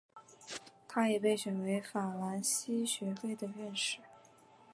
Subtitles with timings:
[0.87, 3.99] 他也被选为法兰西学会的院士。